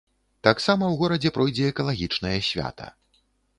[0.45, 2.93] Таксама ў горадзе пройдзе экалагічнае свята.